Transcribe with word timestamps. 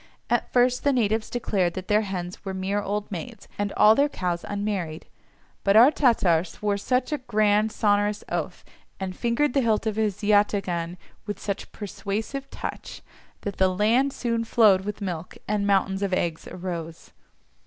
At 0.31 0.51
first 0.51 0.83
the 0.83 0.91
natives 0.93 1.29
declared 1.29 1.75
that 1.75 1.87
their 1.87 2.01
hens 2.01 2.43
were 2.43 2.55
mere 2.55 2.81
old 2.81 3.11
maids 3.11 3.47
and 3.59 3.71
all 3.77 3.93
their 3.93 4.09
cows 4.09 4.43
unmarried, 4.47 5.05
but 5.63 5.75
our 5.75 5.91
Tatar 5.91 6.43
swore 6.43 6.77
such 6.77 7.11
a 7.11 7.19
grand 7.19 7.71
sonorous 7.71 8.23
oath, 8.27 8.65
and 8.99 9.15
fingered 9.15 9.53
the 9.53 9.61
hilt 9.61 9.85
of 9.85 9.97
his 9.97 10.23
yataghan 10.23 10.97
with 11.27 11.39
such 11.39 11.71
persuasive 11.71 12.49
touch, 12.49 13.03
that 13.41 13.57
the 13.57 13.69
land 13.69 14.11
soon 14.11 14.43
flowed 14.43 14.85
with 14.85 15.01
milk, 15.01 15.37
and 15.47 15.67
mountains 15.67 16.01
of 16.01 16.13
eggs 16.15 16.47
arose. 16.47 17.11